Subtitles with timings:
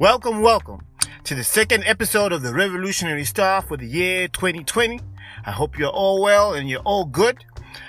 [0.00, 0.86] Welcome, welcome
[1.24, 5.00] to the second episode of the Revolutionary Star for the year 2020.
[5.44, 7.44] I hope you're all well and you're all good.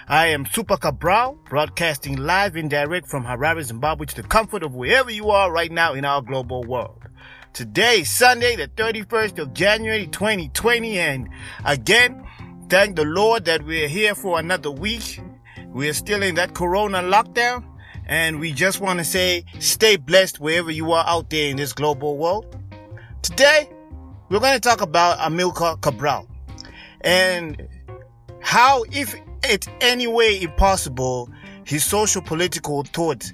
[0.07, 4.73] I am Super Cabral, broadcasting live and direct from Harare, Zimbabwe to the comfort of
[4.73, 7.03] wherever you are right now in our global world.
[7.53, 11.29] Today, Sunday, the 31st of January 2020, and
[11.63, 12.25] again,
[12.69, 15.21] thank the Lord that we're here for another week.
[15.67, 17.63] We're still in that corona lockdown,
[18.09, 21.71] and we just want to say stay blessed wherever you are out there in this
[21.71, 22.57] global world.
[23.21, 23.69] Today,
[24.29, 26.27] we're going to talk about Amilcar Cabral
[27.01, 27.67] and
[28.41, 31.29] how, if it any way impossible,
[31.63, 33.31] his social political thought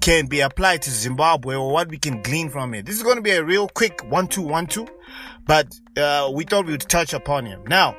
[0.00, 2.86] can be applied to Zimbabwe or what we can glean from it.
[2.86, 4.86] This is going to be a real quick one two one two,
[5.44, 7.62] but uh, we thought we would touch upon him.
[7.66, 7.94] Now,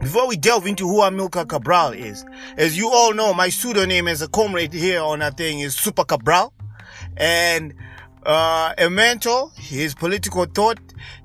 [0.00, 2.24] before we delve into who Amilcar Cabral is,
[2.56, 6.04] as you all know, my pseudonym as a comrade here on that thing is Super
[6.04, 6.52] Cabral,
[7.16, 7.74] and
[8.26, 10.78] uh, a mentor, his political thought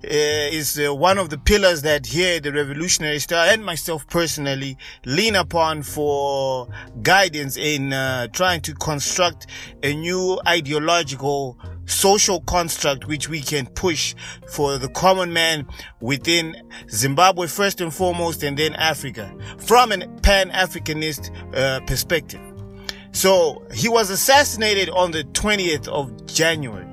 [0.03, 5.35] is uh, one of the pillars that here the Revolutionary Star and myself personally lean
[5.35, 6.67] upon for
[7.01, 9.47] guidance in uh, trying to construct
[9.83, 14.15] a new ideological social construct which we can push
[14.47, 15.67] for the common man
[15.99, 16.55] within
[16.89, 22.41] Zimbabwe first and foremost and then Africa from a pan-Africanist uh, perspective.
[23.11, 26.85] So he was assassinated on the 20th of January.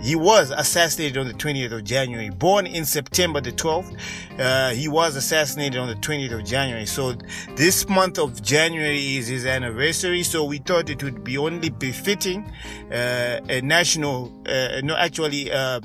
[0.00, 2.30] He was assassinated on the 20th of January.
[2.30, 3.98] Born in September the 12th,
[4.38, 6.86] uh, he was assassinated on the 20th of January.
[6.86, 7.14] So
[7.54, 10.22] this month of January is his anniversary.
[10.22, 12.50] So we thought it would be only befitting
[12.90, 15.80] uh, a national, uh, no, actually, uh,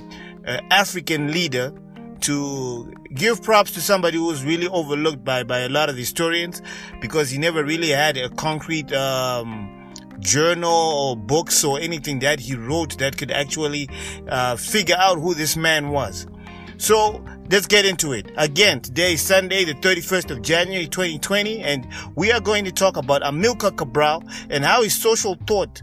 [0.47, 1.73] uh, African leader
[2.21, 6.61] to give props to somebody who was really overlooked by by a lot of historians
[7.01, 8.91] because he never really had a concrete.
[8.93, 9.74] Um,
[10.25, 13.87] journal or books or anything that he wrote that could actually
[14.27, 16.27] uh, figure out who this man was.
[16.77, 18.31] So let's get into it.
[18.35, 22.97] Again, today is Sunday, the 31st of January 2020, and we are going to talk
[22.97, 25.81] about Amilcar Cabral and how his social thought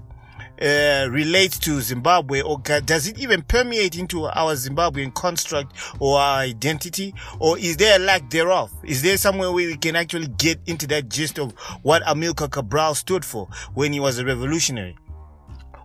[0.62, 6.38] uh, relates to Zimbabwe, or does it even permeate into our Zimbabwean construct or our
[6.38, 8.72] identity, or is there a lack thereof?
[8.84, 11.52] Is there somewhere where we can actually get into that gist of
[11.82, 14.96] what Amilcar Cabral stood for when he was a revolutionary?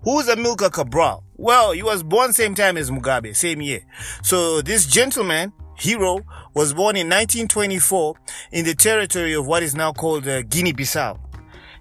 [0.03, 1.23] Who's Amilcar Cabral?
[1.35, 3.81] Well, he was born same time as Mugabe, same year.
[4.21, 6.19] So this gentleman, hero,
[6.53, 8.15] was born in 1924
[8.51, 11.26] in the territory of what is now called uh, Guinea-Bissau.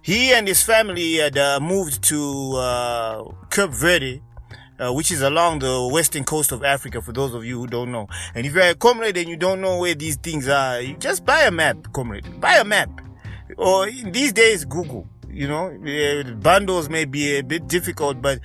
[0.06, 4.22] He and his family had uh, moved to uh, Cape Verde,
[4.78, 7.90] uh, which is along the western coast of Africa, for those of you who don't
[7.90, 8.06] know.
[8.32, 11.24] And if you're a comrade and you don't know where these things are, you just
[11.24, 12.40] buy a map, comrade.
[12.40, 12.88] Buy a map.
[13.56, 15.08] Or these days, Google.
[15.28, 18.38] You know, bundles may be a bit difficult, but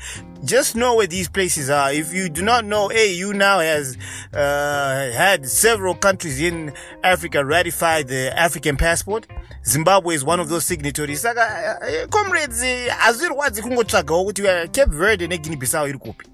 [0.44, 1.94] just know where these places are.
[1.94, 4.00] If you do not know, you now has
[4.34, 6.74] uh, had several countries in
[7.04, 9.28] Africa ratify the African passport.
[9.66, 11.22] Zimbabwe is one of those signatories.
[11.22, 14.42] Saka uh, comrades, hazvirwadzi kungotsvagawo kuti
[14.72, 16.26] Cape Verde neGuinea Bissau iri kupi.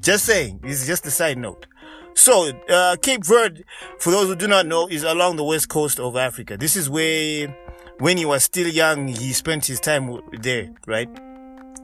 [0.00, 1.66] Just saying, it's just a side note.
[2.14, 3.64] So, uh, Cape Verde,
[3.98, 6.56] for those who do not know, is along the west coast of Africa.
[6.56, 7.54] This is where
[7.98, 11.08] when he was still young, he spent his time there, right?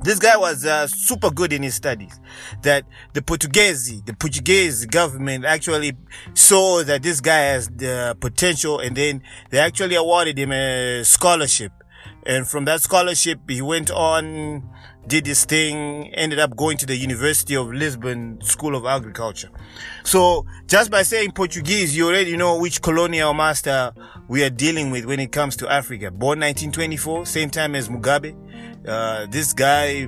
[0.02, 2.20] This guy was uh, super good in his studies.
[2.62, 5.96] That the Portuguese, the Portuguese government actually
[6.34, 11.72] saw that this guy has the potential and then they actually awarded him a scholarship.
[12.24, 14.68] And from that scholarship, he went on,
[15.06, 19.50] did his thing, ended up going to the University of Lisbon School of Agriculture.
[20.04, 23.92] So just by saying Portuguese, you already know which colonial master
[24.28, 26.10] we are dealing with when it comes to Africa.
[26.10, 28.34] Born 1924, same time as Mugabe.
[28.86, 30.06] Uh, this guy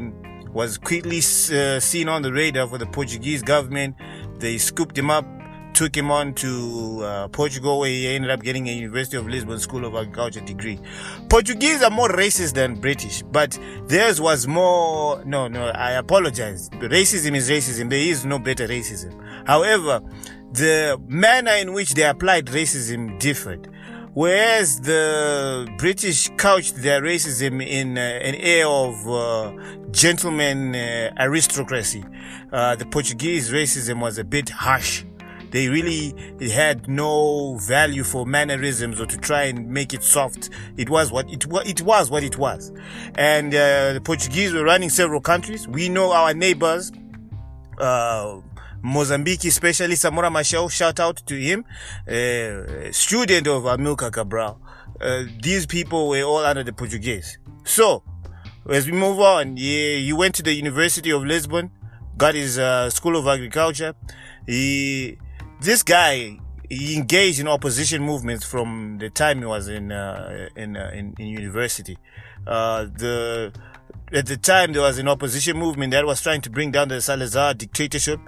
[0.53, 3.95] was quickly uh, seen on the radar for the Portuguese government.
[4.39, 5.25] They scooped him up
[5.75, 9.59] took him on to uh, Portugal where he ended up getting a University of Lisbon
[9.59, 10.79] School of Agriculture degree.
[11.29, 16.69] Portuguese are more racist than British, but theirs was more, no, no, I apologize.
[16.71, 17.91] Racism is racism.
[17.91, 19.15] There is no better racism.
[19.47, 20.01] However,
[20.53, 23.69] the manner in which they applied racism differed.
[24.15, 29.53] Whereas the British couched their racism in uh, an air of uh,
[29.93, 32.05] gentleman uh, aristocracy,
[32.51, 35.05] uh, the Portuguese racism was a bit harsh
[35.51, 36.15] they really
[36.51, 40.51] had no value for mannerisms or to try and make it soft.
[40.77, 41.69] It was what it was.
[41.69, 42.73] It was what it was.
[43.17, 45.67] And uh, the Portuguese were running several countries.
[45.69, 46.93] We know our neighbors.
[47.79, 48.41] Uh,
[48.83, 51.65] Mozambique, especially Samora Machel, shout out to him,
[52.07, 54.61] uh, student of Amilcar Cabral.
[55.01, 57.39] Uh, these people were all under the Portuguese.
[57.65, 58.03] So,
[58.71, 61.71] as we move on, yeah, he went to the University of Lisbon,
[62.17, 63.95] got his uh, School of Agriculture.
[64.47, 65.19] He,
[65.61, 66.39] this guy,
[66.69, 71.15] he engaged in opposition movements from the time he was in uh, in, uh, in,
[71.19, 71.99] in university.
[72.47, 73.53] Uh, the
[74.13, 77.01] at the time there was an opposition movement that was trying to bring down the
[77.01, 78.21] Salazar dictatorship.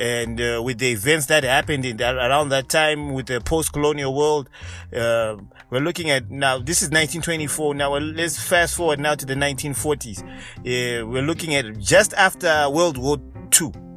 [0.00, 4.14] And uh, with the events that happened in that, around that time with the post-colonial
[4.14, 4.48] world
[4.96, 5.36] uh,
[5.68, 10.22] we're looking at now this is 1924 now let's fast forward now to the 1940s
[10.22, 13.18] uh, we're looking at just after world war
[13.60, 13.89] ii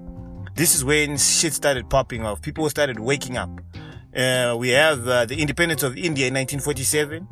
[0.56, 3.50] this is when shit started popping off people started waking up
[4.16, 7.28] uh, we have uh, the independence of india in 1947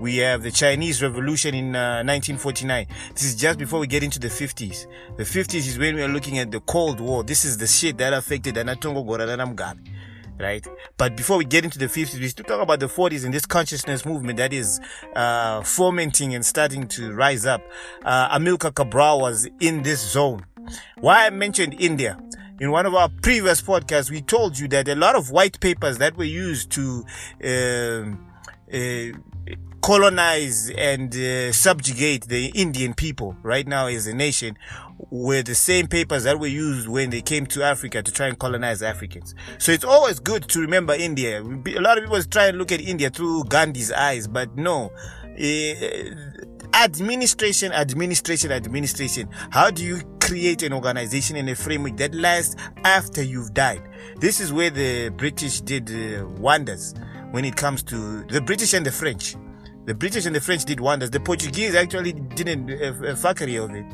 [0.00, 2.86] we have the Chinese Revolution in uh, 1949.
[3.12, 4.86] This is just before we get into the 50s.
[5.16, 7.22] The 50s is when we are looking at the Cold War.
[7.22, 9.88] This is the shit that affected Anatongo Goralanam Mugabe.
[10.36, 10.66] Right?
[10.96, 13.46] But before we get into the 50s, we still talk about the 40s and this
[13.46, 14.80] consciousness movement that is
[15.14, 17.62] uh, fomenting and starting to rise up.
[18.04, 20.44] Uh, Amilcar Cabral was in this zone.
[20.98, 22.18] Why I mentioned India
[22.64, 25.98] in one of our previous podcasts, we told you that a lot of white papers
[25.98, 27.04] that were used to
[27.44, 28.26] um,
[28.72, 29.52] uh,
[29.82, 34.56] colonize and uh, subjugate the Indian people right now as a nation
[35.10, 38.38] were the same papers that were used when they came to Africa to try and
[38.38, 39.34] colonize Africans.
[39.58, 41.42] So it's always good to remember India.
[41.42, 44.90] A lot of people try and look at India through Gandhi's eyes, but no.
[45.22, 49.28] Uh, administration, administration, administration.
[49.50, 53.82] How do you create an organization and a framework that lasts after you've died?
[54.16, 56.94] This is where the British did uh, wonders
[57.30, 59.36] when it comes to the British and the French.
[59.86, 61.10] The British and the French did wonders.
[61.10, 63.84] The Portuguese actually didn't uh, uh, fuckery of it.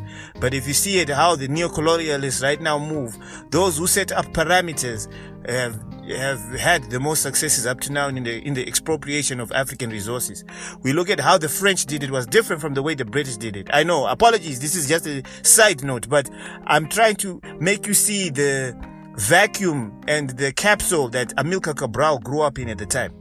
[0.40, 3.18] But if you see it, how the neo-colonialists right now move,
[3.50, 5.08] those who set up parameters
[5.48, 9.52] have have had the most successes up to now in the in the expropriation of
[9.52, 10.44] African resources.
[10.82, 13.36] We look at how the French did it was different from the way the British
[13.36, 13.68] did it.
[13.72, 16.30] I know, apologies, this is just a side note, but
[16.66, 18.76] I'm trying to make you see the
[19.16, 23.12] vacuum and the capsule that Amilcar Cabral grew up in at the time.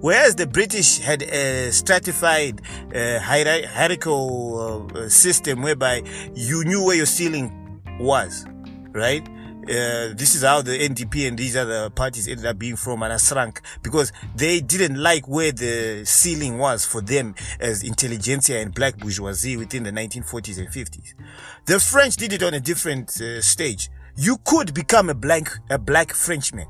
[0.00, 2.60] Whereas the British had a stratified
[2.94, 6.02] uh, hierarchical uh, system whereby
[6.34, 8.44] you knew where your ceiling was,
[8.92, 9.26] right?
[9.62, 13.20] Uh, this is how the NDP and these other parties ended up being from and
[13.20, 18.96] shrunk because they didn't like where the ceiling was for them as intelligentsia and black
[18.98, 21.14] bourgeoisie within the 1940s and 50s.
[21.66, 23.88] The French did it on a different uh, stage.
[24.16, 26.66] You could become a black, a black Frenchman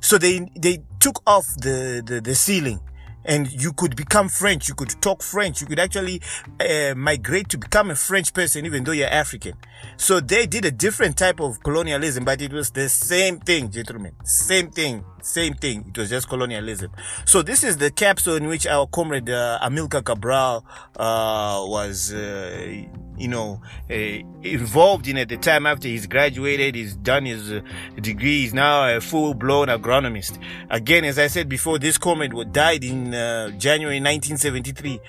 [0.00, 2.80] so they, they took off the, the, the ceiling
[3.24, 4.68] and you could become French.
[4.68, 5.60] You could talk French.
[5.60, 6.22] You could actually
[6.60, 9.54] uh, migrate to become a French person, even though you're African.
[9.96, 14.14] So they did a different type of colonialism, but it was the same thing, gentlemen.
[14.24, 15.04] Same thing.
[15.22, 15.86] Same thing.
[15.88, 16.90] It was just colonialism.
[17.24, 20.64] So this is the capsule in which our comrade uh, Amilcar Cabral
[20.96, 22.84] uh, was, uh,
[23.16, 23.60] you know,
[23.90, 23.94] uh,
[24.42, 26.76] involved in at the time after he's graduated.
[26.76, 27.60] He's done his uh,
[28.00, 28.42] degree.
[28.42, 30.40] He's now a full-blown agronomist.
[30.70, 35.00] Again, as I said before, this comrade died in uh, January 1973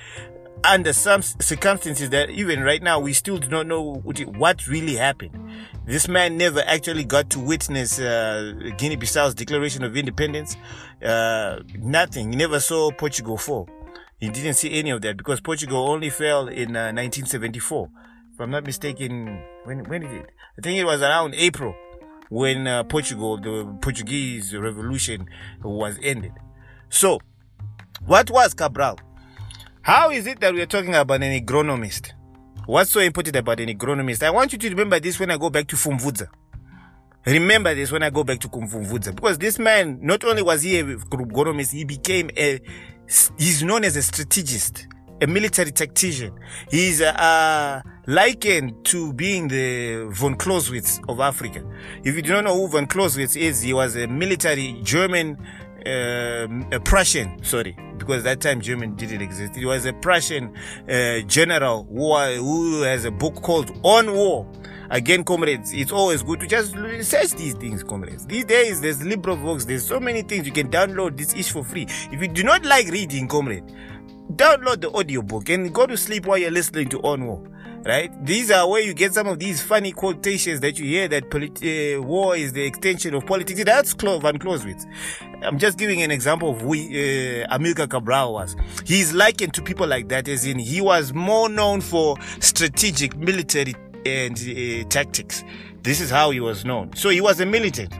[0.64, 5.32] under some circumstances that even right now we still do not know what really happened.
[5.86, 10.56] This man never actually got to witness uh, Guinea-Bissau's declaration of independence.
[11.04, 12.32] Uh, nothing.
[12.32, 13.70] He never saw Portugal fall.
[14.20, 17.90] He didn't see any of that because Portugal only fell in uh, 1974.
[18.34, 20.30] If I'm not mistaken, when when did it?
[20.58, 21.74] I think it was around April
[22.30, 25.28] when uh, Portugal, the Portuguese Revolution,
[25.64, 26.34] was ended.
[26.90, 27.20] So,
[28.06, 29.00] what was Cabral?
[29.82, 32.12] How is it that we are talking about an agronomist?
[32.66, 34.24] What's so important about an agronomist?
[34.24, 36.28] I want you to remember this when I go back to Pfumvudza.
[37.26, 39.16] Remember this when I go back to Pfumvudza.
[39.16, 42.60] Because this man, not only was he a agronomist, he became a,
[43.38, 44.88] he's known as a strategist,
[45.22, 46.38] a military tactician.
[46.70, 51.64] He's uh, likened to being the von Clausewitz of Africa.
[52.04, 55.38] If you do not know who von Clausewitz is, he was a military German
[55.86, 59.56] uh, a Prussian, sorry, because that time German didn't exist.
[59.56, 60.56] It was a Prussian
[60.90, 64.48] uh, general who, who has a book called On War.
[64.92, 68.26] Again, comrades, it's always good to just search these things, comrades.
[68.26, 71.86] These days, there's LibriVox, there's so many things you can download this is for free.
[72.12, 73.66] If you do not like reading, comrade,
[74.34, 77.48] download the audiobook and go to sleep while you're listening to On War
[77.86, 78.12] right?
[78.26, 81.64] These are where you get some of these funny quotations that you hear that polit-
[81.64, 83.64] uh, war is the extension of politics.
[83.64, 84.86] That's Clo- Van Clausewitz.
[85.42, 88.56] I'm just giving an example of who uh, Amilcar Cabral was.
[88.86, 93.76] He's likened to people like that, as in he was more known for strategic military
[94.06, 95.44] and uh, tactics.
[95.84, 96.94] This is how he was known.
[96.96, 97.94] So he was a militant.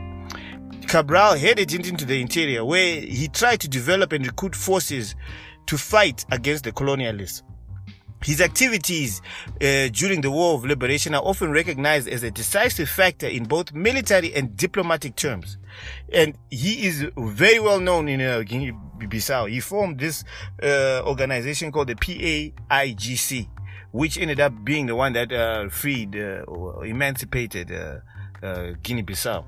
[0.86, 5.14] Cabral headed into the interior where he tried to develop and recruit forces
[5.66, 7.42] to fight against the colonialists.
[8.22, 9.22] His activities
[9.62, 13.72] uh, during the War of Liberation are often recognized as a decisive factor in both
[13.72, 15.56] military and diplomatic terms.
[16.12, 19.48] And he is very well known in uh, Guinea-Bissau.
[19.48, 20.24] He formed this
[20.62, 23.48] uh, organization called the PAIGC,
[23.92, 29.44] which ended up being the one that uh, freed uh, or emancipated uh, Guinea-Bissau.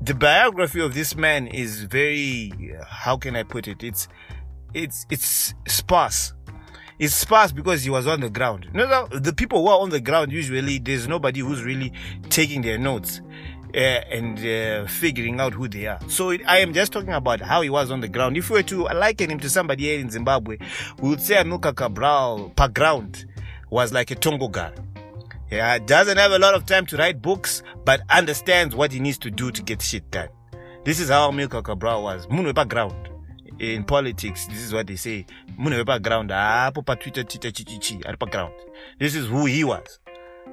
[0.00, 3.84] The biography of this man is very, how can I put it?
[3.84, 4.08] It's,
[4.72, 6.32] it's, it's sparse
[7.00, 8.68] it's sparse because he was on the ground.
[8.74, 11.92] You know, the people who are on the ground usually there's nobody who's really
[12.28, 13.20] taking their notes.
[13.72, 16.00] Uh, and uh, figuring out who they are.
[16.08, 18.36] So I am just talking about how he was on the ground.
[18.36, 20.58] If we were to liken him to somebody here in Zimbabwe,
[21.00, 23.26] we would say Amilcar Cabral, per ground,
[23.70, 24.72] was like a Tongo guy.
[25.52, 29.18] Yeah, doesn't have a lot of time to write books, but understands what he needs
[29.18, 30.30] to do to get shit done.
[30.84, 32.26] This is how Amilcar Cabral was.
[32.26, 33.09] Munhu ground
[33.60, 35.26] in politics this is what they say
[35.58, 38.54] munhu wepaground haapo patwitter twitter chichichi ari paground
[38.98, 40.00] this is who he was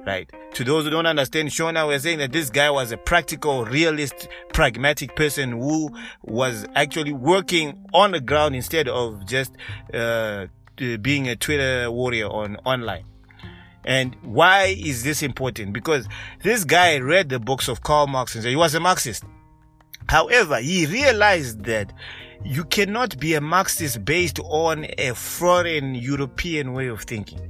[0.06, 3.64] right to those who don't understand shona we're saying that this guy was a practical
[3.64, 5.90] realist pragmatic person who
[6.22, 9.52] was actually working on the ground instead of just
[9.94, 10.46] uh,
[11.00, 13.04] being a twitter warrior on online
[13.84, 15.72] and why is this important?
[15.72, 16.06] Because
[16.42, 19.24] this guy read the books of Karl Marx and said he was a Marxist.
[20.10, 21.94] However, he realized that
[22.44, 27.40] you cannot be a Marxist based on a foreign European way of thinking.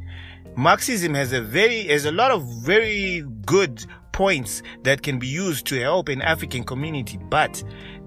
[0.57, 5.66] Marxism has a very has a lot of very good points that can be used
[5.66, 7.62] to help an African community, but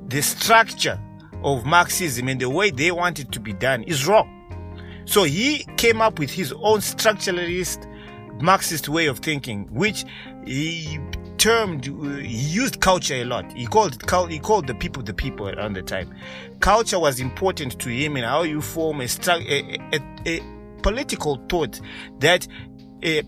[0.08, 1.00] the structure
[1.44, 4.38] of Marxism and the way they want it to be done is wrong.
[5.06, 7.88] So he came up with his own structuralist
[8.42, 10.04] Marxist way of thinking, which
[10.46, 11.00] he
[11.42, 13.98] termed uh, he used culture a lot he called
[14.30, 16.14] he called the people the people around the time
[16.60, 20.40] culture was important to him in how you form a, a, a, a
[20.84, 21.82] political thought
[22.20, 22.48] that
[23.04, 23.24] uh,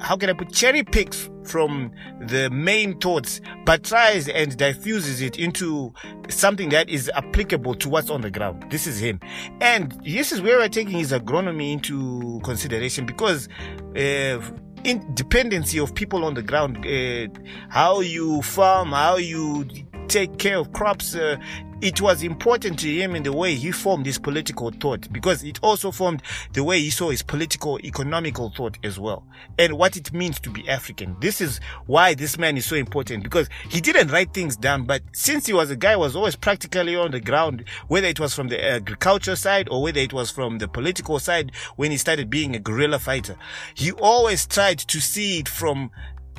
[0.00, 5.38] how can I put cherry picks from the main thoughts, but tries and diffuses it
[5.38, 5.92] into
[6.28, 8.66] something that is applicable to what's on the ground.
[8.70, 9.18] This is him,
[9.60, 13.48] and this is where we're taking his agronomy into consideration because.
[13.96, 14.40] Uh,
[14.84, 17.28] independency of people on the ground, uh,
[17.68, 19.66] how you farm, how you
[20.08, 21.14] take care of crops.
[21.14, 21.36] Uh,
[21.82, 25.58] it was important to him in the way he formed his political thought because it
[25.62, 26.22] also formed
[26.52, 29.26] the way he saw his political economical thought as well
[29.58, 31.16] and what it means to be African.
[31.20, 35.02] This is why this man is so important because he didn't write things down, but
[35.12, 38.46] since he was a guy was always practically on the ground, whether it was from
[38.46, 42.54] the agriculture side or whether it was from the political side when he started being
[42.54, 43.34] a guerrilla fighter,
[43.74, 45.90] he always tried to see it from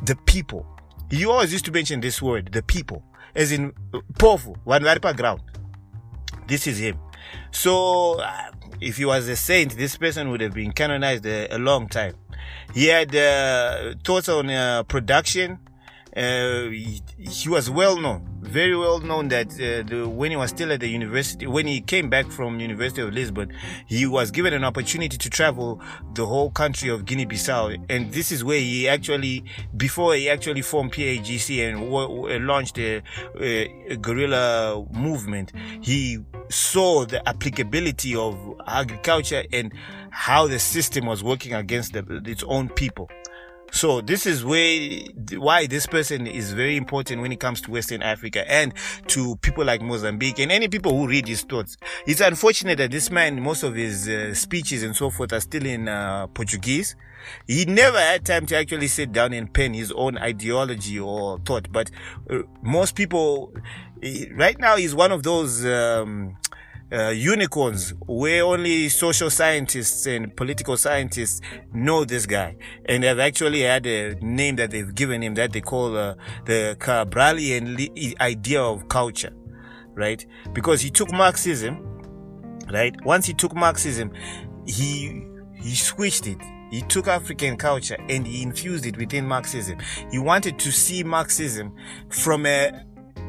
[0.05, 0.65] the people.
[1.11, 3.03] He always used to mention this word, the people
[3.35, 3.71] as in
[4.17, 5.41] pofu vanhu vari paground.
[6.47, 6.97] This is him.
[7.51, 11.57] So uh, if he was a saint this person would have been canonized a, a
[11.57, 12.15] long time.
[12.73, 15.59] He had uh, thoughts on uh, production
[16.15, 20.51] uh, he, he, was well known, very well known that uh, the, when he was
[20.51, 23.51] still at the university, when he came back from University of Lisbon,
[23.87, 25.81] he was given an opportunity to travel
[26.13, 29.43] the whole country of Guinea-Bissau, and this is where he actually,
[29.75, 33.01] before he actually formed PAIGC and w- w- launched a,
[33.39, 35.51] a, guerrilla movement,
[35.81, 39.73] he saw the applicability of agriculture and
[40.11, 43.09] how the system was working against the, its own people.
[43.73, 45.01] So this is where
[45.31, 48.71] why this person is very important when it comes to Western Africa and
[49.07, 51.75] to people like Mozambique and any people who read his thoughts.
[52.05, 55.65] It's unfortunate that this man, most of his uh, speeches and so forth are still
[55.65, 56.95] in uh, Portuguese.
[57.47, 61.71] He never had time to actually sit down and pen his own ideology or thought.
[61.71, 61.89] But
[62.29, 63.53] uh, most people,
[64.35, 65.65] right now, he's one of those.
[65.65, 66.37] Um,
[66.93, 71.41] uh, unicorns where only social scientists and political scientists
[71.73, 72.55] know this guy.
[72.85, 76.77] And they've actually had a name that they've given him that they call uh, the
[76.79, 79.33] Cabralian idea of culture
[79.95, 80.25] right?
[80.53, 81.77] Because he took marxism
[82.71, 82.95] right?
[83.05, 84.11] Once he took marxism
[84.65, 86.37] he he switched it.
[86.71, 89.77] He took African culture and he infused it within Marxism.
[90.11, 91.73] He wanted to see Marxism
[92.09, 92.83] from a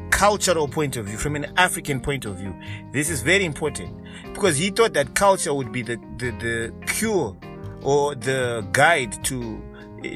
[0.09, 2.55] cultural point of view, from an African point of view.
[2.91, 4.01] This is very important
[4.33, 7.35] because he thought that culture would be the, the, the cure
[7.81, 9.61] or the guide to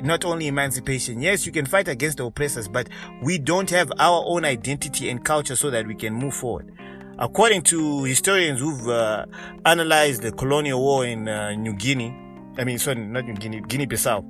[0.03, 1.22] not only emancipation.
[1.22, 2.89] Yes, you can fight against the oppressors, but
[3.22, 6.72] we don't have our own identity and culture so that we can move forward.
[7.17, 9.25] According to historians who've uh,
[9.65, 12.15] analyzed the colonial war in uh, New Guinea,
[12.58, 14.24] I mean, sorry, not New Guinea, Guinea-Bissau,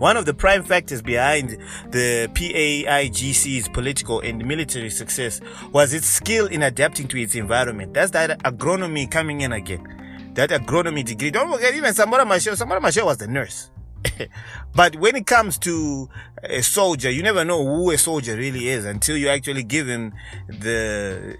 [0.00, 1.58] one of the prime factors behind
[1.90, 5.42] the PAIGC's political and military success
[5.72, 7.92] was its skill in adapting to its environment.
[7.92, 10.32] That's that agronomy coming in again.
[10.34, 11.30] that agronomy degree.
[11.30, 13.70] Don't forget, even Samora Machel, Samora Machel was the nurse.
[14.74, 16.08] but when it comes to
[16.44, 20.14] a soldier, you never know who a soldier really is until you actually give him
[20.48, 21.36] the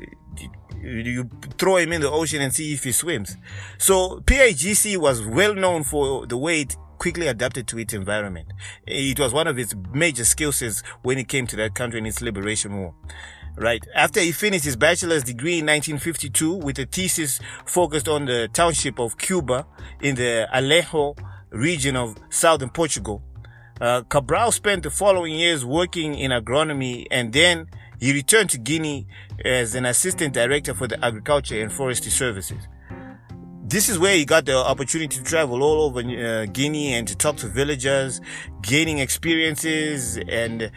[0.82, 3.36] you throw him in the ocean and see if he swims.
[3.78, 8.46] So PAIGC was well known for the way it quickly adapted to its environment.
[8.86, 12.20] It was one of its major skills when it came to that country in its
[12.20, 12.94] liberation war.
[13.56, 13.84] Right.
[13.94, 19.00] After he finished his bachelor's degree in 1952 with a thesis focused on the township
[19.00, 19.66] of Cuba
[20.00, 21.18] in the Alentejo
[21.50, 23.22] region of southern Portugal,
[23.80, 27.66] uh, Cabral spent the following years working in agronomy and then
[27.98, 29.06] he returned to Guinea
[29.44, 32.68] as an assistant director for the agriculture and forestry services
[33.70, 37.16] this is where he got the opportunity to travel all over uh, Guinea and to
[37.16, 38.20] talk to villagers,
[38.62, 40.72] gaining experiences and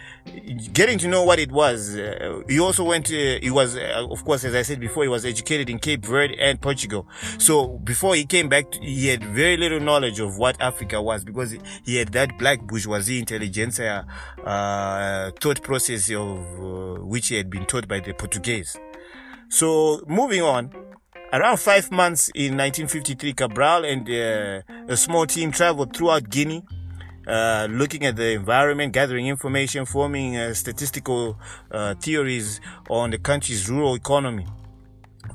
[0.74, 1.98] getting to know what it was.
[1.98, 5.10] Uh, he also went to, he was, uh, of course, as I said before, he
[5.10, 7.08] was educated in Cape Verde and Portugal.
[7.40, 11.58] So before he came back, he had very little knowledge of what Africa was because
[11.84, 14.06] he had that black bourgeoisie intelligentsia,
[14.46, 18.78] uh, thought process of uh, which he had been taught by the Portuguese.
[19.50, 20.72] So moving on,
[21.34, 26.64] Around five months in 1953, Cabral and uh, a small team traveled throughout Guinea,
[27.28, 31.40] uh, looking at the environment, gathering information, forming uh, statistical
[31.72, 34.46] uh, theories on the country's rural economy.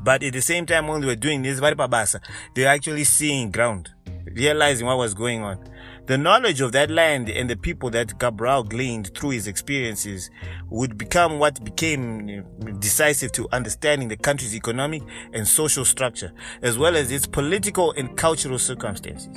[0.01, 3.91] But at the same time, when they were doing this, they were actually seeing ground,
[4.37, 5.59] realizing what was going on.
[6.09, 10.31] The knowledge of that land and the people that Cabral gleaned through his experiences
[10.71, 12.47] would become what became
[12.79, 15.03] decisive to understanding the country's economic
[15.35, 19.29] and social structure, as well as its political and cultural circumstances.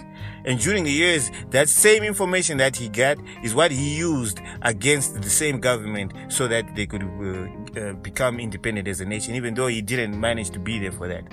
[0.45, 5.21] And during the years, that same information that he got is what he used against
[5.21, 9.55] the same government so that they could uh, uh, become independent as a nation, even
[9.55, 11.25] though he didn't manage to be there for that.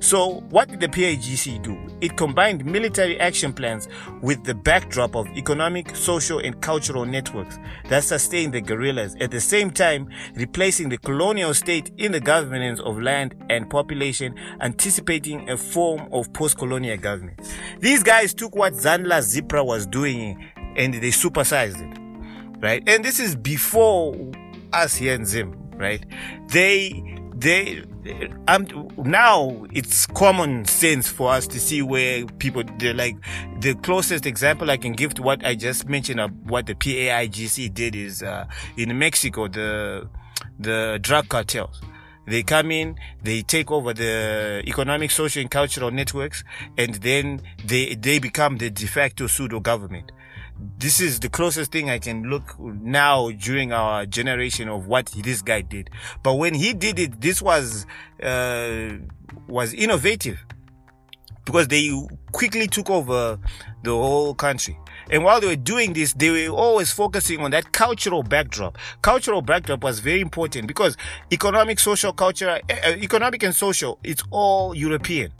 [0.00, 1.78] So, what did the PAIGC do?
[2.00, 3.88] It combined military action plans
[4.22, 9.40] with the backdrop of economic, social, and cultural networks that sustained the guerrillas, at the
[9.40, 15.56] same time replacing the colonial state in the governance of land and population, anticipating a
[15.56, 17.38] form of post colonial government.
[17.80, 20.44] These guys took what ZANLA ZIPRA was doing
[20.76, 22.82] and they supersized it, right?
[22.86, 24.16] And this is before
[24.72, 26.04] us here in Zim, right?
[26.48, 27.82] They they
[28.48, 28.66] um,
[28.98, 33.16] now it's common sense for us to see where people they're like
[33.60, 37.72] the closest example I can give to what I just mentioned of what the PAIGC
[37.72, 40.08] did is uh, in Mexico the
[40.58, 41.80] the drug cartels.
[42.26, 46.44] They come in, they take over the economic, social, and cultural networks,
[46.76, 50.12] and then they they become the de facto pseudo government
[50.78, 55.42] this is the closest thing I can look now during our generation of what this
[55.42, 55.90] guy did.
[56.22, 57.86] But when he did it, this was,
[58.22, 58.92] uh,
[59.46, 60.44] was innovative
[61.44, 61.90] because they
[62.32, 63.38] quickly took over
[63.82, 64.78] the whole country.
[65.10, 68.78] And while they were doing this, they were always focusing on that cultural backdrop.
[69.02, 70.96] Cultural backdrop was very important because
[71.32, 75.32] economic, social, culture, uh, economic and social, it's all European.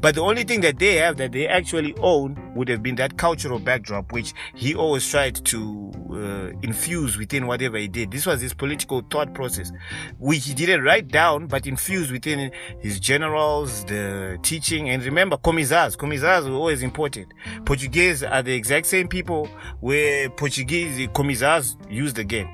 [0.00, 3.16] But the only thing that they have that they actually own would have been that
[3.18, 8.10] cultural backdrop, which he always tried to uh, infuse within whatever he did.
[8.10, 9.72] This was his political thought process,
[10.18, 14.88] which he didn't write down, but infused within his generals, the teaching.
[14.90, 15.96] And remember, commissars.
[15.96, 17.32] Commissars were always important.
[17.64, 19.48] Portuguese are the exact same people
[19.80, 22.48] where Portuguese commissars used again.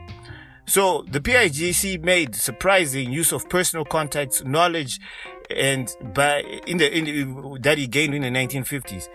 [0.66, 4.98] So the PAIGC made surprising use of personal contacts, knowledge,
[5.54, 9.08] and by in the, in the that he gained in the 1950s.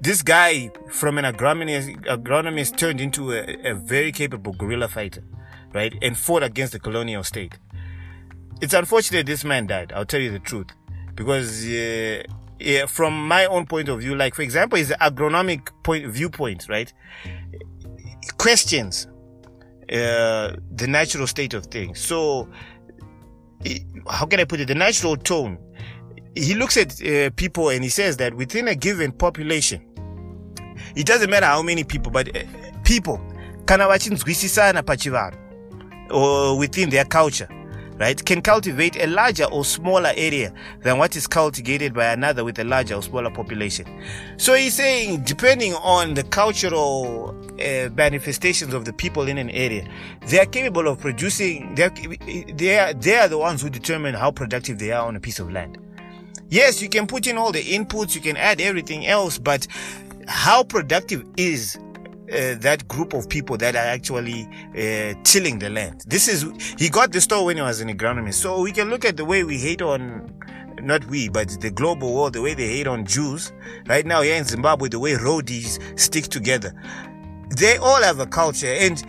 [0.00, 5.24] This guy from an agronomist, agronomist turned into a, a very capable guerrilla fighter,
[5.74, 5.92] right?
[6.00, 7.58] And fought against the colonial state.
[8.60, 9.92] It's unfortunate this man died.
[9.92, 10.68] I'll tell you the truth,
[11.14, 12.22] because uh,
[12.60, 16.92] yeah, from my own point of view, like for example, his agronomic point viewpoint, right?
[18.36, 19.08] Questions
[19.90, 21.98] uh, the natural state of things.
[21.98, 22.48] So,
[24.08, 24.68] how can I put it?
[24.68, 25.58] The natural tone.
[26.34, 29.84] He looks at uh, people and he says that within a given population,
[30.94, 32.42] it doesn't matter how many people, but uh,
[32.84, 33.20] people,
[33.66, 35.36] kana vachinzwisisana pachivanhu
[36.10, 37.48] or within their culture
[37.98, 42.58] right, can cultivate a larger or smaller area than what is cultivated by another with
[42.58, 43.86] a larger or smaller population.
[44.36, 49.88] So he's saying, depending on the cultural uh, manifestations of the people in an area,
[50.26, 51.92] they are capable of producing, they are,
[52.54, 55.38] they are, they are the ones who determine how productive they are on a piece
[55.38, 55.78] of land.
[56.50, 59.66] Yes, you can put in all the inputs, you can add everything else, but
[60.26, 61.78] how productive is
[62.32, 66.04] uh, that group of people that are actually uh, tilling the land.
[66.06, 66.44] This is
[66.78, 68.34] he got the store when he was an agronomist.
[68.34, 70.34] So we can look at the way we hate on
[70.82, 73.52] not we, but the global world, the way they hate on Jews.
[73.86, 76.72] Right now, here in Zimbabwe, the way roadies stick together.
[77.56, 79.02] They all have a culture and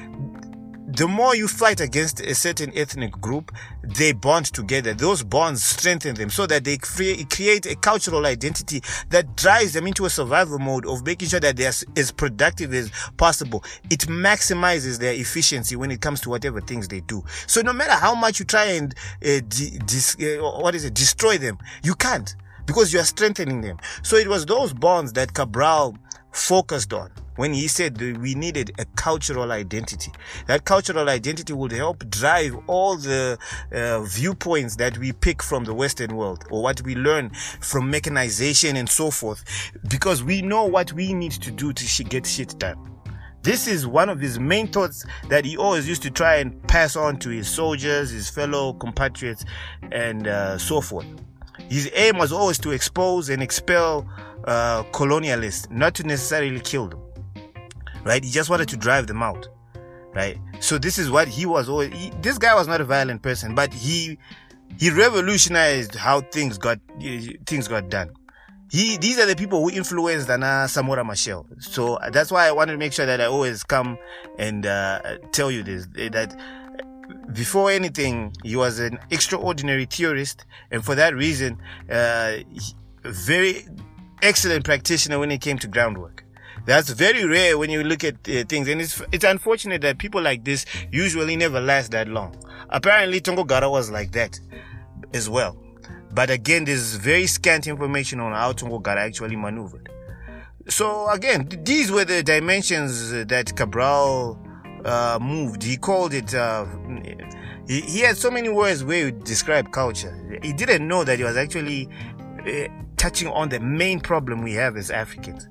[0.91, 3.51] the more you fight against a certain ethnic group,
[3.83, 4.93] they bond together.
[4.93, 10.05] Those bonds strengthen them so that they create a cultural identity that drives them into
[10.05, 13.63] a survival mode of making sure that they're as productive as possible.
[13.89, 17.23] It maximizes their efficiency when it comes to whatever things they do.
[17.45, 21.37] So no matter how much you try and uh, dis- uh, what is it, destroy
[21.37, 23.77] them, you can't because you are strengthening them.
[24.03, 25.97] So it was those bonds that Cabral
[26.31, 30.11] focused on when he said we needed a cultural identity.
[30.47, 33.37] That cultural identity would help drive all the
[33.71, 37.29] uh, viewpoints that we pick from the Western world or what we learn
[37.61, 39.45] from mechanization and so forth,
[39.87, 42.75] because we know what we need to do to get shit done.
[43.41, 46.97] This is one of his main thoughts that he always used to try and pass
[46.97, 49.45] on to his soldiers, his fellow compatriots,
[49.93, 51.07] and uh, so forth.
[51.69, 54.09] His aim was always to expose and expel
[54.43, 56.99] uh, colonialists, not to necessarily kill them
[58.03, 58.23] right?
[58.23, 59.47] He just wanted to drive them out,
[60.13, 60.37] right?
[60.59, 61.93] So this is what he was always.
[61.93, 64.17] He, this guy was not a violent person, but he
[64.77, 66.79] he revolutionized how things got
[67.45, 68.11] things got done.
[68.71, 71.45] He these are the people who influenced Anna Samora Machel.
[71.61, 73.97] So that's why I wanted to make sure that I always come
[74.37, 76.37] and uh, tell you this that
[77.33, 81.57] before anything, he was an extraordinary theorist, and for that reason,
[81.89, 82.37] uh,
[83.03, 83.65] very
[84.21, 86.23] excellent practitioner when it came to groundwork.
[86.69, 90.21] That's very rare when you look at uh, things, and it's it's unfortunate that people
[90.21, 92.37] like this usually never last that long.
[92.69, 94.39] Apparently, Tongogara was like that
[95.15, 95.57] as well.
[96.13, 99.89] But again, there's very scant information on how Tongogara actually maneuvered.
[100.67, 104.37] So again, these were the dimensions that Cabral
[104.85, 105.63] uh, moved.
[105.63, 106.35] He called it.
[106.35, 106.67] Uh,
[107.67, 110.13] he, he, had so many words where he described culture.
[110.43, 111.89] He didn't know that he was actually
[112.45, 115.49] uh, touching on the main problem we have as Africans.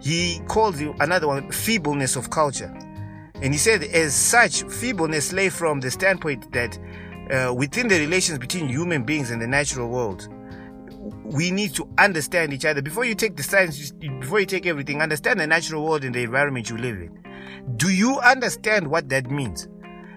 [0.00, 2.72] He called you another one feebleness of culture.
[3.34, 6.78] And he said, as such, feebleness lay from the standpoint that
[7.30, 10.28] uh, within the relations between human beings and the natural world,
[11.24, 12.82] we need to understand each other.
[12.82, 16.22] Before you take the science, before you take everything, understand the natural world and the
[16.22, 17.76] environment you live in.
[17.76, 19.68] Do you understand what that means?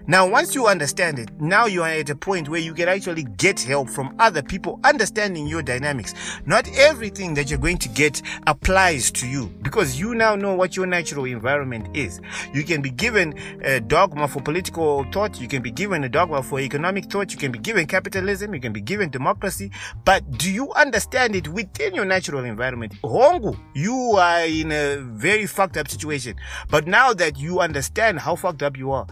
[0.06, 3.22] Now, once you understand it, now you are at a point where you can actually
[3.24, 6.12] get help from other people understanding your dynamics.
[6.44, 10.76] Not everything that you're going to get applies to you because you now know what
[10.76, 12.20] your natural environment is.
[12.52, 15.40] You can be given a dogma for political thought.
[15.40, 17.32] You can be given a dogma for economic thought.
[17.32, 18.52] You can be given capitalism.
[18.52, 19.70] You can be given democracy.
[20.04, 22.92] But do you understand it within your natural environment?
[23.02, 26.36] Hongu, you are in a very fucked up situation.
[26.68, 29.06] But now that you understand how fucked up you are,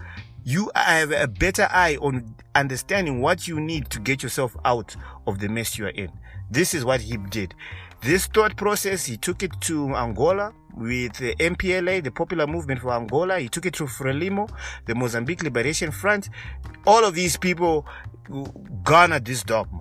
[0.45, 5.39] you have a better eye on understanding what you need to get yourself out of
[5.39, 6.11] the mess you are in.
[6.51, 7.55] This is what he did.
[8.03, 12.93] This thought process, he took it to Angola with the MPLA, the Popular Movement for
[12.93, 13.39] Angola.
[13.39, 14.51] He took it to Frelimo,
[14.87, 16.29] the Mozambique Liberation Front.
[16.87, 17.87] All of these people
[18.83, 19.81] garnered this dogma.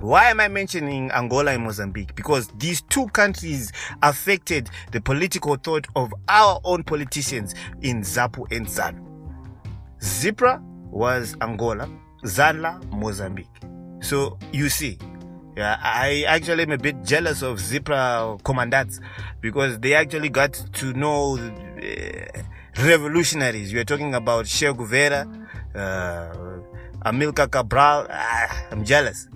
[0.00, 2.14] Why am I mentioning Angola and Mozambique?
[2.14, 3.70] Because these two countries
[4.02, 9.09] affected the political thought of our own politicians in ZAPU and ZANU.
[10.00, 11.88] ZIPRA was Angola,
[12.24, 13.46] ZANLA, Mozambique.
[14.00, 14.98] So you see,
[15.56, 19.00] yeah, I actually am a bit jealous of ZIPRA commandants
[19.40, 22.42] because they actually got to know uh,
[22.82, 23.72] revolutionaries.
[23.72, 25.26] You're talking about Che Guevara,
[25.74, 26.32] uh,
[27.04, 28.06] Amilcar Cabral.
[28.10, 29.28] Ah, I'm jealous.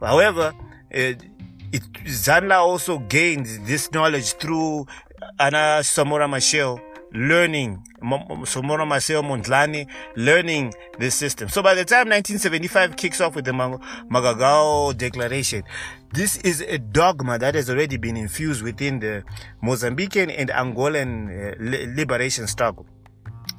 [0.00, 0.52] However,
[0.90, 1.22] it,
[1.72, 4.86] it, ZANLA also gained this knowledge through
[5.38, 6.80] Ana Samora Machel
[7.12, 11.48] learning Samora Machel Mondlane learning this system.
[11.48, 15.62] So by the time 1975 kicks off with the Mgagao Declaration,
[16.12, 19.22] this is a dogma that has already been infused within the
[19.62, 21.54] Mozambican and Angolan uh,
[21.96, 22.86] liberation struggle.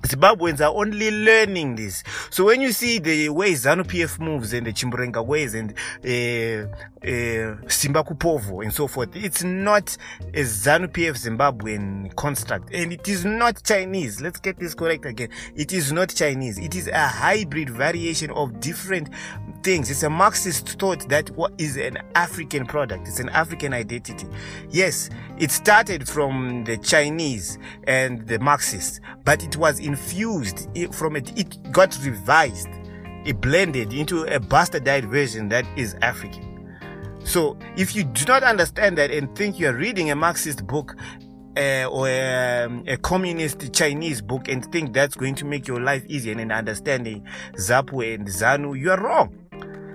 [0.04, 2.04] Zimbabweans are only learning this.
[2.30, 6.68] So when you see the way ZANU PF moves and the Chimurenga ways and uh,
[7.08, 9.96] uh, Simba Kupovo and so forth, it's not
[10.34, 14.22] a ZANU PF Zimbabwean construct and it is not Chinese.
[14.22, 15.30] Let's get this correct again.
[15.56, 16.58] It is not Chinese.
[16.58, 19.10] It is a hybrid variation of different
[19.64, 19.90] things.
[19.90, 23.08] It's a Marxist thought that what is an African product.
[23.08, 24.28] It's an African identity.
[24.70, 31.38] Yes, it started from the Chinese and the Marxists, but it was infused from it.
[31.38, 32.69] It got revised.
[33.25, 36.51] It blended into a bastardized version that is African.
[37.23, 40.95] So if you do not understand that and think you are reading a Marxist book
[41.58, 45.82] uh, or a, um, a, communist Chinese book and think that's going to make your
[45.82, 49.38] life easier and understanding ZAPU and ZANU, you are wrong.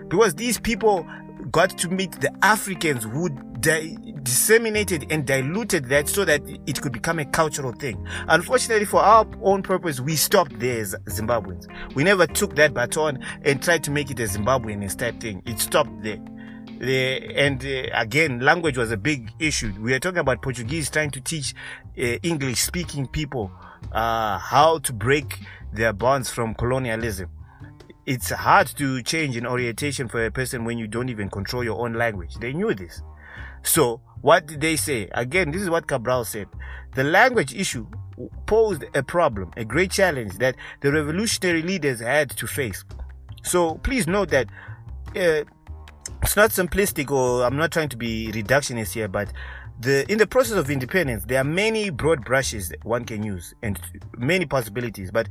[0.09, 1.07] Because these people
[1.51, 3.29] got to meet the Africans who
[3.61, 8.07] di- disseminated and diluted that so that it could become a cultural thing.
[8.29, 11.67] Unfortunately, for our own purpose, we stopped there as Zimbabweans.
[11.95, 15.43] We never took that baton and tried to make it a Zimbabwean instead thing.
[15.47, 16.19] It stopped there.
[16.79, 19.73] The, and uh, again, language was a big issue.
[19.81, 21.55] We are talking about Portuguese trying to teach
[21.99, 23.51] uh, English speaking people
[23.93, 25.39] uh, how to break
[25.73, 27.31] their bonds from colonialism.
[28.07, 31.85] It's hard to change an orientation for a person when you don't even control your
[31.85, 32.37] own language.
[32.37, 33.03] They knew this.
[33.65, 35.09] So, what did they say?
[35.13, 36.47] Again, this is what Cabral said.
[36.95, 37.87] The language issue
[38.47, 42.85] posed a problem, a great challenge that the revolutionary leaders had to face.
[43.43, 44.47] So, please note that
[45.17, 45.43] uh,
[46.23, 49.33] it's not simplistic or I'm not trying to be reductionist here, but
[49.81, 53.79] the in the process of independence there are many broad brushes one can use and
[54.17, 55.29] many possibilities but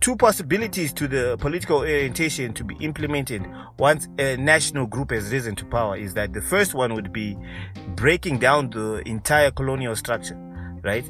[0.00, 3.46] two possibilities to the political orientation to be implemented
[3.78, 7.38] once a national group has risen to power is that the first one would be
[7.94, 10.36] breaking down the entire colonial structure
[10.82, 11.04] right?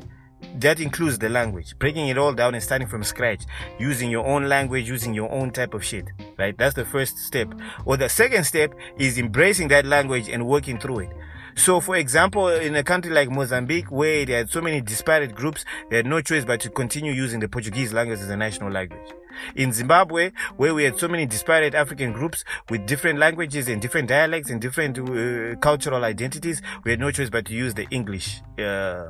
[0.60, 3.42] That includes the language breaking it all down and starting from scratch
[3.78, 6.06] using your own language using your own type of shit
[6.38, 6.56] right?
[6.56, 7.52] That's the first step.
[7.84, 11.10] Or the second step is embracing that language and working through it
[11.56, 15.64] so, for example, in a country like Mozambique, where they had so many disparate groups,
[15.90, 19.08] they had no choice but to continue using the Portuguese language as a national language.
[19.54, 24.08] In Zimbabwe, where we had so many disparate African groups with different languages and different
[24.08, 28.42] dialects and different uh, cultural identities, we had no choice but to use the English
[28.58, 29.08] uh,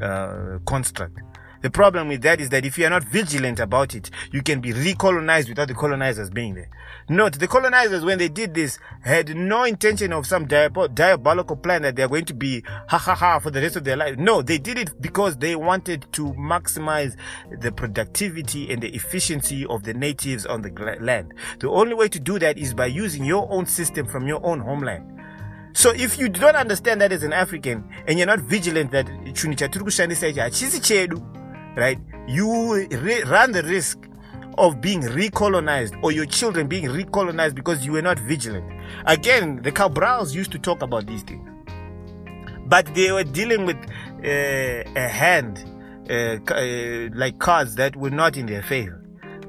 [0.00, 1.18] uh, construct.
[1.60, 4.60] The problem with that is that if you are not vigilant about it, you can
[4.60, 6.70] be recolonized without the colonizers being there.
[7.08, 11.96] Note, the colonizers, when they did this, had no intention of some diabolical plan that
[11.96, 14.16] they're going to be ha ha ha for the rest of their life.
[14.18, 17.16] No, they did it because they wanted to maximize
[17.60, 21.34] the productivity and the efficiency of the natives on the land.
[21.58, 24.60] The only way to do that is by using your own system from your own
[24.60, 25.20] homeland.
[25.72, 29.06] So if you don't understand that as an African and you're not vigilant that
[31.78, 31.98] right?
[32.26, 33.98] You re- run the risk
[34.58, 38.70] of being recolonized or your children being recolonized because you were not vigilant.
[39.06, 41.48] Again, the Cabrals used to talk about these things,
[42.66, 43.76] but they were dealing with
[44.24, 45.64] uh, a hand,
[46.10, 49.00] uh, uh, like cards that were not in their favor.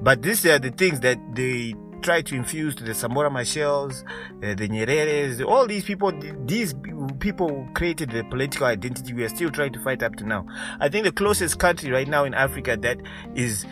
[0.02, 4.04] But these are the things that they try to infuse to the Samora Machels,
[4.44, 6.12] uh, the Nyereres, all these people,
[6.46, 6.74] these
[7.20, 10.46] people created the political identity we are still trying to fight up to now.
[10.80, 13.00] I think the closest country right now in Africa that
[13.36, 13.66] is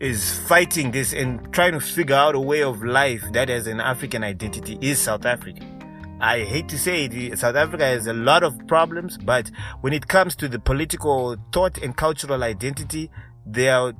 [0.00, 3.80] is fighting this and trying to figure out a way of life that has an
[3.80, 5.60] African identity is South Africa.
[6.22, 10.08] I hate to say it, South Africa has a lot of problems, but when it
[10.08, 13.10] comes to the political thought and cultural identity,
[13.46, 13.94] they are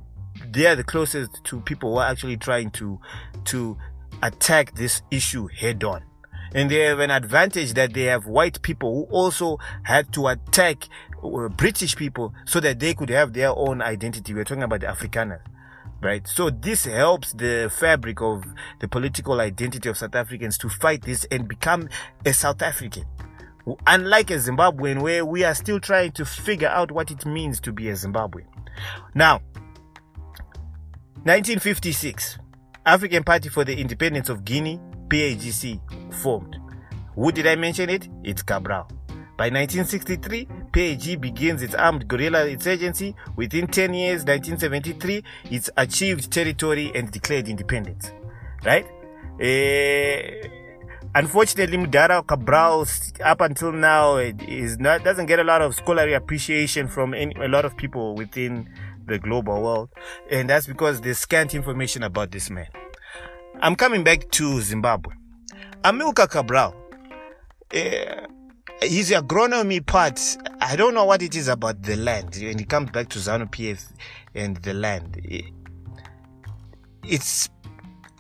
[0.51, 3.01] they are the closest to people who are actually trying to
[3.47, 3.77] to
[4.23, 6.03] attack this issue head on.
[6.53, 10.89] And they have an advantage that they have white people who also had to attack
[11.23, 14.35] uh, British people so that they could have their own identity.
[14.35, 15.43] We're talking about the Afrikaners
[16.03, 16.27] right?
[16.27, 18.45] So this helps the fabric of
[18.81, 21.89] the political identity of South Africans to fight this and become
[22.25, 23.05] a South African.
[23.87, 27.73] Unlike a Zimbabwean where we are still trying to figure out what it means to
[27.73, 28.47] be a Zimbabwean.
[29.15, 29.43] Now,
[31.25, 32.39] 1956,
[32.87, 35.79] African Party for the Independence of Guinea, PAGC,
[36.15, 36.57] formed.
[37.15, 38.09] Who did I mention it?
[38.25, 38.89] It's Cabral.
[39.37, 43.15] By 1963, PAG begins its armed guerrilla insurgency.
[43.37, 48.13] Within 10 years, 1973, it's achieved territory and declared independence.
[48.65, 48.87] Right?
[49.39, 50.49] Uh,
[51.15, 52.87] unfortunately, Mudara Cabral,
[53.23, 57.49] up until now, is not doesn't get a lot of scholarly appreciation from any, a
[57.49, 58.71] lot of people within
[59.11, 59.91] the global world,
[60.31, 62.69] and that's because there's scant information about this man.
[63.61, 65.15] I'm coming back to Zimbabwe.
[65.85, 66.75] Amilcar Cabral,
[67.75, 68.27] uh,
[68.83, 70.19] his agronomy part,
[70.61, 72.37] I don't know what it is about the land.
[72.41, 73.93] When he comes back to ZANU PF
[74.35, 75.21] and the land,
[77.05, 77.49] it's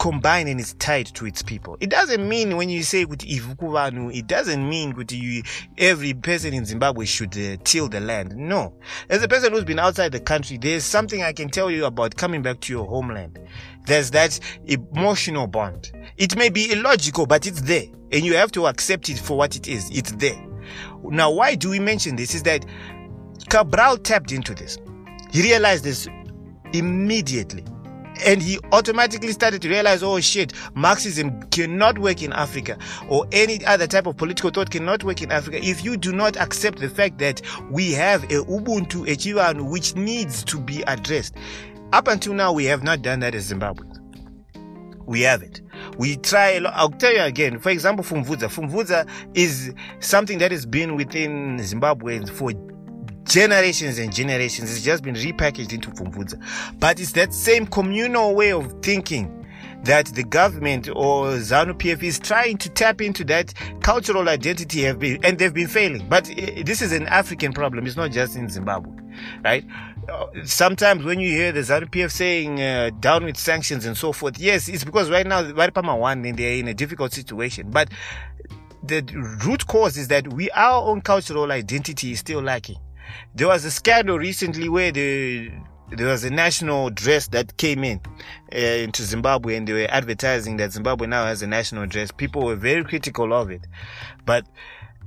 [0.00, 1.76] combined and it's tied to its people.
[1.78, 5.42] It doesn't mean when you say Ivukuvanu, it doesn't mean with you,
[5.76, 8.34] every person in Zimbabwe should uh, till the land.
[8.34, 8.72] No.
[9.10, 12.16] As a person who's been outside the country, there's something I can tell you about
[12.16, 13.38] coming back to your homeland.
[13.84, 15.92] There's that emotional bond.
[16.16, 17.84] It may be illogical, but it's there.
[18.10, 19.90] And you have to accept it for what it is.
[19.90, 20.42] It's there.
[21.04, 22.34] Now, why do we mention this?
[22.34, 22.64] Is that
[23.50, 24.78] Cabral tapped into this.
[25.30, 26.08] He realized this
[26.72, 27.64] immediately
[28.24, 32.78] and he automatically started to realize oh shit marxism cannot work in africa
[33.09, 36.37] or any other type of political thought cannot work in africa if you do not
[36.37, 41.35] accept the fact that we have a ubuntu a chivanhu which needs to be addressed
[41.92, 43.87] up until now we have not done that in zimbabwe
[45.06, 45.61] we have it
[45.98, 46.74] We try, a lot.
[46.76, 48.48] I'll tell you again, for example, Pfumvudza.
[48.48, 52.52] Pfumvudza is something that has been within Zimbabwe for
[53.24, 54.70] generations and generations.
[54.70, 56.42] It's just been repackaged into Pfumvudza.
[56.78, 59.37] But it's that same communal way of thinking
[59.85, 64.98] that the government or ZANU PF is trying to tap into that cultural identity have
[64.98, 66.06] been, and they've been failing.
[66.09, 67.87] But uh, this is an African problem.
[67.87, 68.92] It's not just in Zimbabwe,
[69.42, 69.64] right?
[70.09, 74.12] Uh, sometimes when you hear the ZANU PF saying uh, down with sanctions and so
[74.12, 77.70] forth, yes, it's because right now, Varipama one, and they're in a difficult situation.
[77.70, 77.88] But
[78.83, 79.02] the
[79.44, 82.76] root cause is that we, our own cultural identity is still lacking.
[83.35, 85.51] There was a scandal recently where the
[85.92, 88.01] there was a national dress that came in
[88.55, 92.12] uh, into Zimbabwe and they were advertising that Zimbabwe now has a national dress.
[92.12, 93.66] People were very critical of it.
[94.25, 94.46] But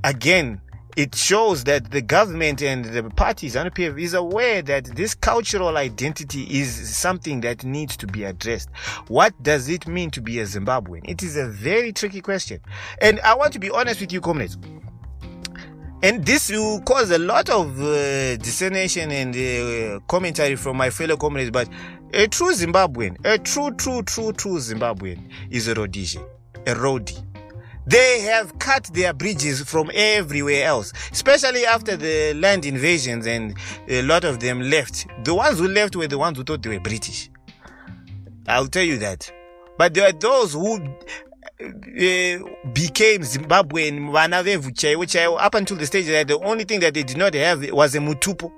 [0.04, 0.60] again,
[0.96, 6.44] it shows that the government and the parties, NPF, is aware that this cultural identity
[6.44, 8.70] is something that needs to be addressed.
[9.08, 11.02] What does it mean to be a Zimbabwean?
[11.06, 12.60] It is a very tricky question.
[13.02, 14.58] And I want to be honest with you, comrades.
[16.04, 21.16] And this will cause a lot of uh, dissemination and uh, commentary from my fellow
[21.16, 21.50] comrades.
[21.50, 21.70] But
[22.14, 26.24] a true Zimbabwean, a true, true, true, true Zimbabwean is a Rhodesian,
[26.68, 27.16] a Rhodie.
[27.88, 34.02] They have cut their bridges from everywhere else, especially after the land invasions and a
[34.02, 35.08] lot of them left.
[35.24, 37.30] The ones who left were the ones who thought they were British.
[38.46, 39.32] I'll tell you that.
[39.78, 40.86] But there are those who
[41.64, 46.80] uh, became Zimbabwean vana vevhu chaivo chaivo up until the stage that the only thing
[46.80, 48.52] that they did not have was a mutupo.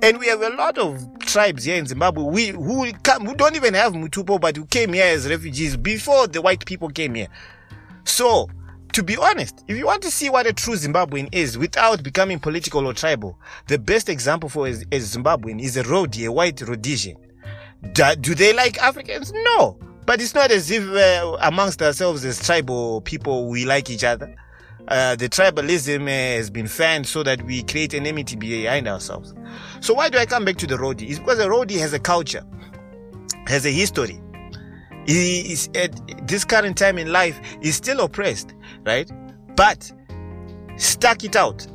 [0.00, 3.56] And we have a lot of tribes here in Zimbabwe we, who, come, who don't
[3.56, 7.26] even have mutupo, but who came here as refugees before the white people came here.
[8.04, 8.48] So,
[8.92, 12.38] to be honest, if you want to see what a true Zimbabwean is without becoming
[12.38, 17.16] political or tribal, the best example for a, Zimbabwean is a Rhodie, a white Rhodesian.
[17.92, 19.32] Do they like Africans?
[19.32, 19.78] No.
[20.08, 24.34] But it's not as if uh, amongst ourselves as tribal people we like each other.
[24.88, 29.34] Uh, the tribalism uh, has been fanned so that we create an enmity behind ourselves.
[29.80, 31.10] So why do I come back to the Rhodie?
[31.10, 32.42] It's because the Rhodie has a culture,
[33.48, 34.18] has a history.
[35.04, 38.54] He is at this current time in life is still oppressed,
[38.86, 39.10] right?
[39.56, 39.92] But
[40.78, 41.66] stuck it out,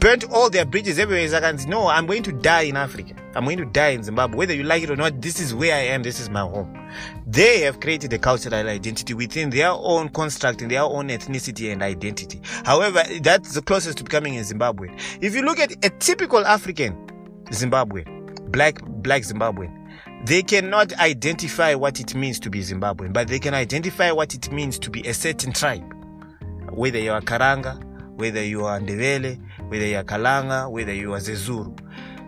[0.00, 1.22] burnt all their bridges everywhere.
[1.22, 3.14] He's like, no, I'm going to die in Africa.
[3.34, 4.36] I'm going to die in Zimbabwe.
[4.36, 6.02] Whether you like it or not, this is where I am.
[6.02, 6.76] This is my home.
[7.26, 11.82] They have created a cultural identity within their own construct, in their own ethnicity and
[11.82, 12.40] identity.
[12.64, 14.98] However, that's the closest to becoming a Zimbabwean.
[15.20, 16.96] If you look at a typical African
[17.50, 19.76] Zimbabwean, black, black Zimbabwean,
[20.24, 24.50] they cannot identify what it means to be Zimbabwean, but they can identify what it
[24.50, 25.94] means to be a certain tribe.
[26.70, 27.82] Whether you are Karanga,
[28.16, 31.78] whether you are Ndebele, whether you are Kalanga, whether you are Zezuru.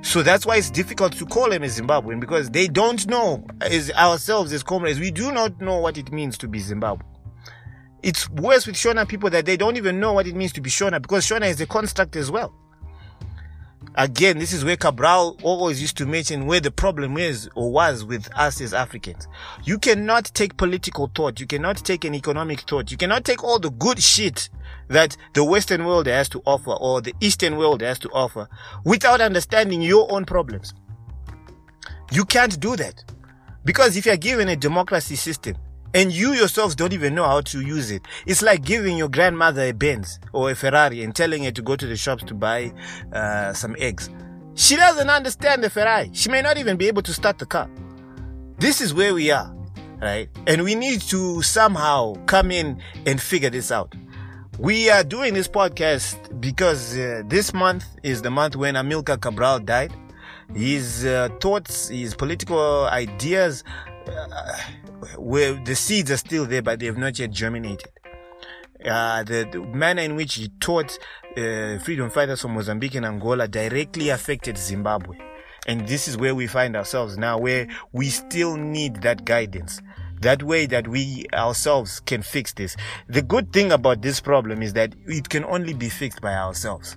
[0.07, 3.90] So that's why it's difficult to call them a Zimbabwean because they don't know, as
[3.92, 7.05] ourselves as comrades, we do not know what it means to be Zimbabwe.
[8.05, 10.70] It's worse with Shona people that they don't even know what it means to be
[10.70, 12.55] Shona because Shona is a construct as well.
[13.94, 18.05] Again, this is where Cabral always used to mention where the problem is or was
[18.05, 19.28] with us as Africans.
[19.64, 21.38] You cannot take political thought.
[21.38, 22.90] You cannot take an economic thought.
[22.90, 24.48] You cannot take all the good shit
[24.88, 28.48] that the Western world has to offer or the Eastern world has to offer
[28.85, 30.72] without understanding your own problems.
[32.11, 33.05] You can't do that.
[33.64, 35.57] Because if you're given a democracy system
[35.94, 39.62] and you yourselves don't even know how to use it, it's like giving your grandmother
[39.62, 42.72] a Benz or a Ferrari and telling her to go to the shops to buy
[43.12, 44.11] uh, some eggs.
[44.55, 46.11] She doesn't understand the Ferrari.
[46.12, 47.70] She may not even be able to start the car.
[48.59, 49.55] This is where we are,
[50.00, 50.28] right?
[50.46, 53.94] And we need to somehow come in and figure this out.
[54.59, 59.59] We are doing this podcast because uh, this month is the month when Amilcar Cabral
[59.59, 59.92] died.
[60.55, 63.64] His uh, thoughts, his political ideas,
[64.09, 64.53] uh,
[65.17, 67.88] where the seeds are still there, but they have not yet germinated.
[68.85, 70.99] Uh, the, the, manner in which he taught
[71.37, 75.17] uh, freedom fighters from Mozambique and Angola directly affected Zimbabwe.
[75.69, 79.81] And this is where we find ourselves now, where we still need that guidance
[80.23, 82.76] that way that we ourselves can fix this.
[83.09, 86.97] The good thing about this problem is that it can only be fixed by ourselves.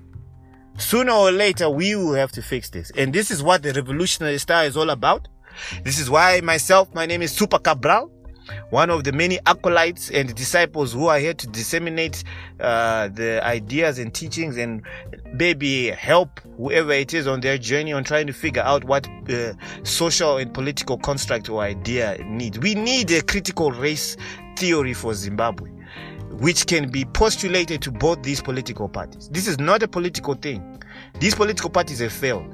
[0.78, 2.92] Sooner or later, we will have to fix this.
[2.96, 5.28] And this is what the revolutionary star is all about.
[5.84, 8.12] This is why myself, my name is Super Cabral
[8.70, 12.24] one of the many acolytes and disciples who are here to disseminate
[12.60, 14.84] uh, the ideas and teachings and
[15.34, 19.54] maybe help whoever it is on their journey on trying to figure out what uh,
[19.84, 22.60] social and political construct or idea needs.
[22.60, 24.18] We need a critical race
[24.58, 25.72] theory for Zimbabwe.
[26.40, 29.30] Which can be postulated to both these political parties.
[29.30, 30.84] This is not a political thing.
[31.22, 32.54] These political parties have failed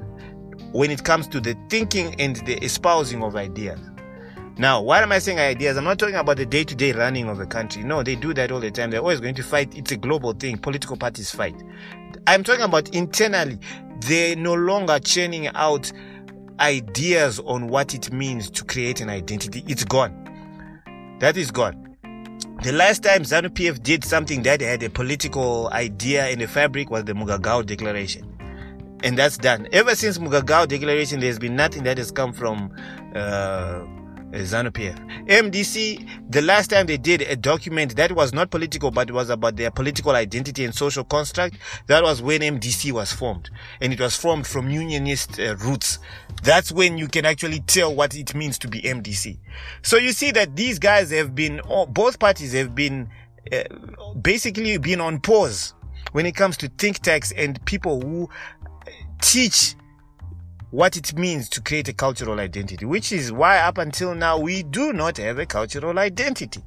[0.72, 3.78] when it comes to the thinking and the espousing of ideas
[4.58, 5.78] Now, why am I saying ideas?
[5.78, 7.82] I'm not talking about the day to day running of the country.
[7.82, 8.90] No, they do that all the time.
[8.90, 9.76] They're always going to fight.
[9.76, 10.58] It's a global thing.
[10.58, 11.54] Political parties fight.
[12.26, 13.58] I'm talking about internally.
[14.00, 15.90] They're no longer churning out
[16.60, 19.64] ideas on what it means to create an identity.
[19.66, 20.12] It's gone.
[21.20, 21.96] That is gone.
[22.62, 26.90] The last time ZANU PF did something that had a political idea in the fabric
[26.90, 28.31] was the Mgagao Declaration.
[29.02, 29.68] And that's done.
[29.72, 32.72] Ever since Mgagao Declaration, there's been nothing that has come from
[33.14, 33.84] uh,
[34.32, 35.26] ZANU PF.
[35.26, 39.56] MDC, the last time they did a document that was not political, but was about
[39.56, 43.50] their political identity and social construct, that was when MDC was formed.
[43.80, 45.98] And it was formed from unionist uh, roots.
[46.42, 49.38] That's when you can actually tell what it means to be MDC.
[49.82, 53.10] So you see that these guys have been, both parties have been
[53.52, 53.64] uh,
[54.20, 55.74] basically been on pause
[56.12, 58.28] when it comes to think tanks and people who
[59.22, 59.74] teach
[60.70, 64.62] what it means to create a cultural identity, which is why up until now we
[64.62, 66.62] do not have a cultural identity.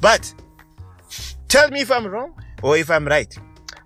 [0.00, 0.34] But
[1.48, 3.34] tell me if I'm wrong or if I'm right.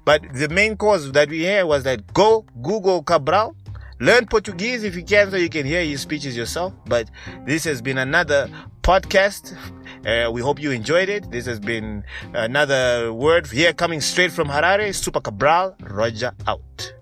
[0.05, 3.55] But the main cause that we hear was that go Google Cabral,
[4.01, 6.73] learn Portuguese if you can so you can hear his speeches yourself.
[6.87, 7.11] But
[7.45, 8.49] this has been another
[8.83, 9.57] podcast.
[10.07, 11.31] Uh, we hope you enjoyed it.
[11.31, 14.95] This has been another word here coming straight from Harare.
[14.95, 16.95] Super Cabral, Roger out.